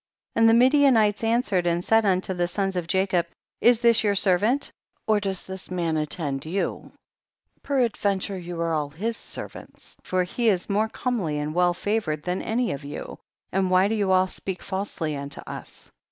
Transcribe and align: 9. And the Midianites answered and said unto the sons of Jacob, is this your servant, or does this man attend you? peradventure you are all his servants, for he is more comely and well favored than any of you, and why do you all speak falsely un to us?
9. 0.35 0.41
And 0.43 0.49
the 0.49 0.55
Midianites 0.55 1.23
answered 1.23 1.67
and 1.67 1.85
said 1.85 2.07
unto 2.07 2.33
the 2.33 2.47
sons 2.47 2.75
of 2.75 2.87
Jacob, 2.87 3.27
is 3.61 3.81
this 3.81 4.03
your 4.03 4.15
servant, 4.15 4.71
or 5.05 5.19
does 5.19 5.43
this 5.43 5.69
man 5.69 5.95
attend 5.95 6.43
you? 6.43 6.91
peradventure 7.61 8.39
you 8.39 8.59
are 8.61 8.73
all 8.73 8.89
his 8.89 9.15
servants, 9.15 9.97
for 10.01 10.23
he 10.23 10.49
is 10.49 10.67
more 10.67 10.89
comely 10.89 11.37
and 11.37 11.53
well 11.53 11.75
favored 11.75 12.23
than 12.23 12.41
any 12.41 12.71
of 12.71 12.83
you, 12.83 13.19
and 13.51 13.69
why 13.69 13.87
do 13.87 13.93
you 13.93 14.11
all 14.11 14.25
speak 14.25 14.63
falsely 14.63 15.15
un 15.15 15.29
to 15.29 15.47
us? 15.47 15.91